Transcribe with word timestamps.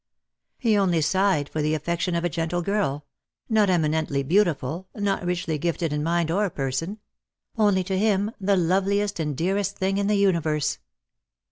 He 0.57 0.75
only 0.75 0.99
sighed 1.01 1.47
for 1.47 1.61
the 1.61 1.75
affection 1.75 2.15
of 2.15 2.25
a 2.25 2.27
gentle 2.27 2.63
girl— 2.63 3.05
not 3.49 3.69
eminently 3.69 4.23
beautiful, 4.23 4.87
not 4.95 5.23
richly 5.23 5.59
gifted 5.59 5.93
in 5.93 6.01
mind 6.01 6.31
or 6.31 6.49
person; 6.49 6.97
only 7.55 7.83
to 7.83 7.95
him 7.99 8.31
the 8.41 8.57
loveliest 8.57 9.19
and 9.19 9.37
dearest 9.37 9.77
thing 9.77 9.99
in 9.99 10.07
the 10.07 10.15
universe. 10.15 10.79